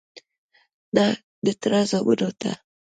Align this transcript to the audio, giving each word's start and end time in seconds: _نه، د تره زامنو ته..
_نه، 0.95 1.07
د 1.45 1.47
تره 1.61 1.81
زامنو 1.89 2.29
ته.. 2.41 2.51